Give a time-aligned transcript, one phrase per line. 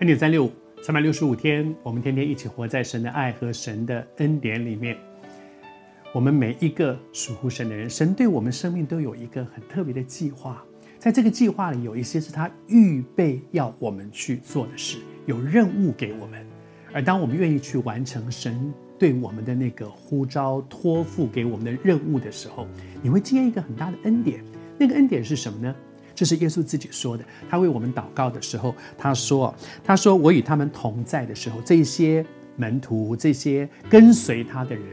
[0.00, 4.96] 恩典三六五，三百六十五天，我们天天一起活在神的爱和神的恩典里面。
[6.14, 10.64] 我们每一个属乎神的人，神对我们生命都有一个很特别的计划。
[10.98, 16.46] 在这个计划里，有一些是他预备要我们去做的事，有任务给我们。
[16.94, 22.66] 而当我们愿意去完成神对我们的那个呼召、托付给我们的任务的时候，
[23.02, 24.42] 你会经验一个很大的恩典。
[24.78, 25.76] 那个恩典是什么呢？
[26.20, 27.24] 这是耶稣自己说的。
[27.48, 32.22] 他为我们祷告的时候，他说：“他说我与他们同在的时候，这些
[32.56, 34.84] 门徒、这些跟随他的人，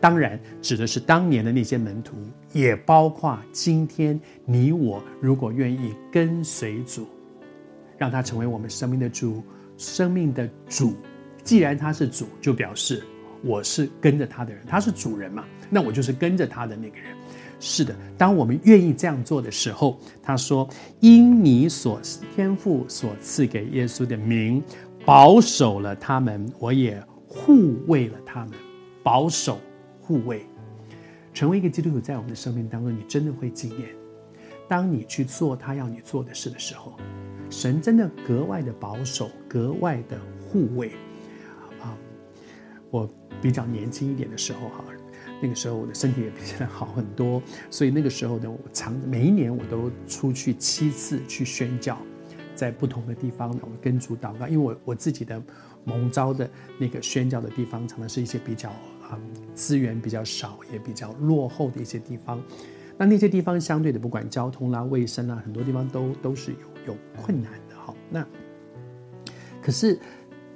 [0.00, 2.16] 当然指的是当年的那些门徒，
[2.52, 7.06] 也包括今天你我，如果愿意跟随主，
[7.96, 9.40] 让他成为我们生命的主，
[9.78, 10.96] 生命的主。
[11.44, 13.04] 既然他是主，就表示
[13.44, 14.64] 我是跟着他的人。
[14.66, 17.16] 他是主人嘛，那我就是跟着他的那个人。”
[17.64, 20.68] 是的，当我们愿意这样做的时候，他说
[20.98, 22.00] ：“因你所
[22.34, 24.60] 天赋所赐给耶稣的名，
[25.06, 28.50] 保守了他们，我也护卫了他们。
[29.04, 29.60] 保守、
[30.00, 30.44] 护卫，
[31.32, 33.90] 成为一个基督徒，在我们的生命当中，你真的会经验，
[34.68, 36.94] 当你去做他要你做的事的时候，
[37.48, 40.90] 神真的格外的保守，格外的护卫。
[42.92, 44.84] 我比较年轻一点的时候，哈。”
[45.42, 51.98] 那个时候我的身体也比现在好很多，所以那个时候呢，我常每一年我都出去七次去宣教，
[52.54, 55.42] 在不同的地方呢，我跟主祷告，因为我我自己的
[55.82, 56.48] 蒙召的
[56.78, 59.18] 那个宣教的地方，常常是一些比较啊、
[59.52, 62.40] 资源比较少，也比较落后的一些地方。
[62.96, 67.92] 那那些地方相对的，不管交通啦、卫生啦，很多地方都都是有有困难的哈。
[68.08, 68.24] 那
[69.60, 69.98] 可是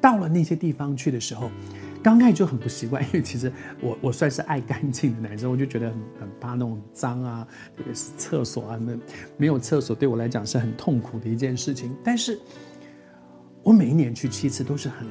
[0.01, 1.51] 到了那些地方去的时候。
[2.03, 7.47] 刚开始就很不习惯， 因为其实我我算是爱干净的男生，我就觉得很很怕那种脏啊，
[7.77, 8.97] 特别是厕所啊，那
[9.37, 11.97] 没有厕所对我来讲是很痛苦的一件事情。
[12.05, 12.39] 但是，
[13.63, 15.07] 我每一年去七次都是很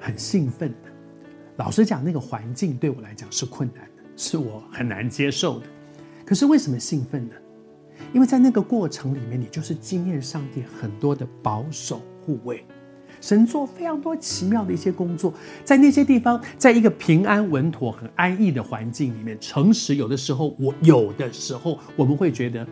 [0.00, 0.90] 很兴奋的。
[1.56, 5.66] 老实讲，那个环境对我来讲是困难的，是我很难接受的。
[6.24, 7.34] 可是为什么兴奋呢？
[8.12, 12.62] 因为在那个过程里面，你就是经验上帝很多的保守护卫。
[13.26, 22.64] 神做非常多奇妙的一些工作，在那些地方，在一个平安稳妥、很安逸的环境里面，诚实有的时候，我有的时候我们会觉得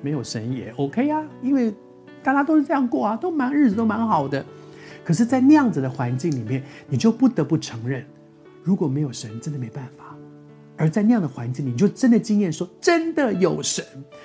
[0.00, 1.70] 没有神也 OK 啊，因为
[2.22, 4.42] 大家都是这样过啊，都蛮日子都蛮好的。
[5.04, 8.02] 可是，在那样子的环境里面，你就不得不承认，
[8.62, 10.16] 如果没有神，真的没办法。
[10.78, 13.84] 而在那样的环境里，你就真的经验说，真的有神，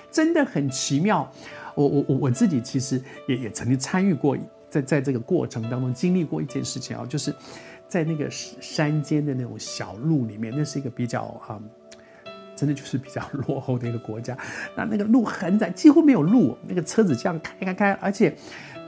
[0.09, 1.29] 真的很奇妙。
[1.75, 4.37] 我我我我自己其实也也曾经参与过。
[4.69, 7.33] 在在这个过程当中经历过一件事情啊，就是
[7.87, 11.59] 在那个山间的那种小路里面，那是一个比较啊、
[12.55, 14.37] 真的就是比较 落后的一个国家。
[14.75, 18.35] 那那个路很窄，几乎没有路，那个车子这样开开开，而且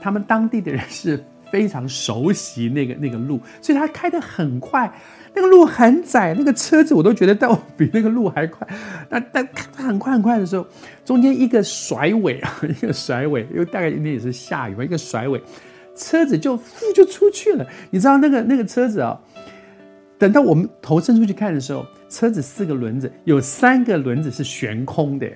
[0.00, 4.92] 他们当地的人是非常熟悉那个那个路，所以他开得很快。
[5.32, 8.66] 那个路很窄，那个车子我都觉得到比那个路还快。
[9.08, 10.66] 那但开很快很快的时候，
[11.04, 15.40] 中间一个甩尾啊， 一个甩尾，因为大概那也是下雨嘛，一个甩尾。
[15.94, 16.58] 车子就
[16.94, 19.20] 就出去了，你知道那个那个车子啊，
[20.18, 25.30] 等到我们头伸出去看的时候，车子四个轮子有三个轮子是悬空的，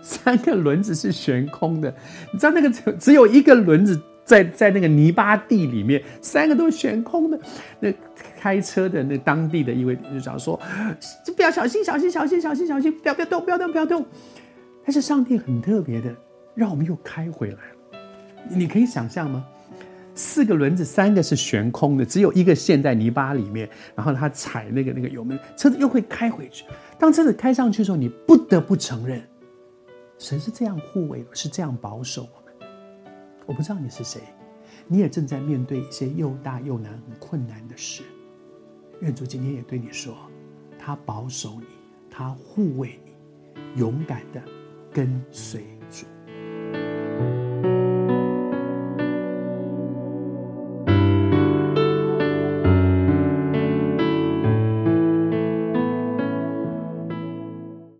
[0.00, 1.92] 三个轮子是悬空的。
[2.32, 7.38] 你知道那个只只有一个轮子在在那个泥巴地里面，三个都悬空的。
[7.80, 7.92] 那
[8.38, 10.58] 开车的那当地的一位就讲说，
[11.24, 14.04] 就不要小心小心小心小心小心，不要不要动不要动不要动。
[14.84, 16.14] 但是上帝很特别的，
[16.54, 18.00] 让我们又开回来了。
[18.50, 19.44] 你可以想象吗？
[20.14, 23.68] 四个轮子，三个是悬空的，只有一个陷在泥巴里面。
[23.94, 26.64] 然后他踩那个那个油门，车子又会开回去。
[26.98, 29.20] 当车子开上去的时候，你不得不承认，
[30.18, 32.28] 神是这样护卫，是这样保守。
[33.46, 34.20] 我不知道你是谁，
[34.88, 38.02] 你也正在面对一些又大又难、很困难的事。
[39.00, 40.16] 愿主今天也对你说，
[40.78, 41.66] 他保守你，
[42.10, 44.42] 他护卫你，勇敢的
[44.92, 45.66] 跟随。